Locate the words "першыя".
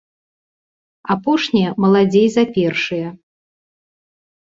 2.59-3.07